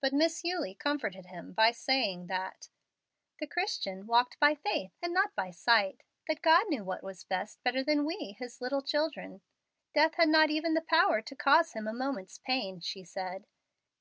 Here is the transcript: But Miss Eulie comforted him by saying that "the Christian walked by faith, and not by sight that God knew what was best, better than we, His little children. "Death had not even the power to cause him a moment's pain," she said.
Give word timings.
But 0.00 0.12
Miss 0.12 0.44
Eulie 0.44 0.76
comforted 0.76 1.26
him 1.26 1.52
by 1.52 1.72
saying 1.72 2.28
that 2.28 2.68
"the 3.40 3.46
Christian 3.48 4.06
walked 4.06 4.38
by 4.38 4.54
faith, 4.54 4.92
and 5.02 5.12
not 5.12 5.34
by 5.34 5.50
sight 5.50 6.04
that 6.28 6.42
God 6.42 6.68
knew 6.68 6.84
what 6.84 7.02
was 7.02 7.24
best, 7.24 7.60
better 7.64 7.82
than 7.82 8.04
we, 8.04 8.36
His 8.38 8.60
little 8.60 8.82
children. 8.82 9.40
"Death 9.96 10.14
had 10.14 10.28
not 10.28 10.48
even 10.50 10.74
the 10.74 10.80
power 10.80 11.20
to 11.22 11.34
cause 11.34 11.72
him 11.72 11.88
a 11.88 11.92
moment's 11.92 12.38
pain," 12.38 12.78
she 12.78 13.02
said. 13.02 13.46